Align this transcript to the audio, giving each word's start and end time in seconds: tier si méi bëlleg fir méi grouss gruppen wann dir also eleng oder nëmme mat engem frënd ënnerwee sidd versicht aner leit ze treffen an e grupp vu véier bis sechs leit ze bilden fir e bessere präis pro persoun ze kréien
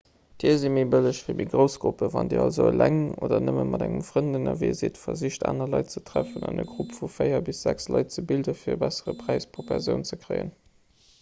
tier 0.41 0.53
si 0.61 0.69
méi 0.75 0.83
bëlleg 0.93 1.17
fir 1.25 1.35
méi 1.39 1.45
grouss 1.49 1.73
gruppen 1.81 2.09
wann 2.13 2.29
dir 2.31 2.39
also 2.43 2.69
eleng 2.69 2.95
oder 3.27 3.39
nëmme 3.43 3.65
mat 3.73 3.83
engem 3.87 4.07
frënd 4.07 4.39
ënnerwee 4.39 4.77
sidd 4.79 4.97
versicht 5.01 5.45
aner 5.51 5.69
leit 5.75 5.93
ze 5.97 6.03
treffen 6.11 6.47
an 6.51 6.63
e 6.63 6.65
grupp 6.71 6.97
vu 7.01 7.09
véier 7.17 7.45
bis 7.51 7.59
sechs 7.67 7.87
leit 7.97 8.15
ze 8.17 8.23
bilden 8.33 8.57
fir 8.63 8.77
e 8.79 8.81
bessere 8.85 9.15
präis 9.21 9.47
pro 9.53 9.67
persoun 9.73 10.07
ze 10.13 10.19
kréien 10.25 10.51